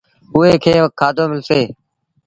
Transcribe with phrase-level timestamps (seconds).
[0.35, 1.61] اُئي کي کآڌو ملسي۔